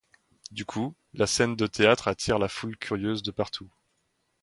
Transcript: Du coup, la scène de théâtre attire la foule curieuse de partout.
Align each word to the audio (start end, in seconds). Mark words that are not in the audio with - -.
Du 0.49 0.65
coup, 0.65 0.95
la 1.13 1.27
scène 1.27 1.55
de 1.55 1.67
théâtre 1.67 2.07
attire 2.07 2.39
la 2.39 2.47
foule 2.47 2.75
curieuse 2.75 3.21
de 3.21 3.29
partout. 3.29 3.69